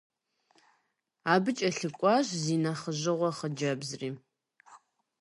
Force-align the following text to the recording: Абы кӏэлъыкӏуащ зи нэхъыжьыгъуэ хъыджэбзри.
Абы 1.33 1.51
кӏэлъыкӏуащ 1.57 2.27
зи 2.41 2.55
нэхъыжьыгъуэ 2.63 3.29
хъыджэбзри. 3.37 4.09